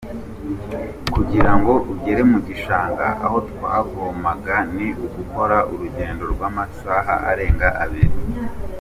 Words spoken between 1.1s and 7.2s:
Kugira ngo ugere mu gishanga aho twavomaga ni ugukora urugendo rw’amasaha